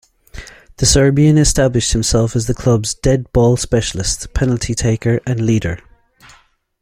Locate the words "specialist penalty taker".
3.57-5.19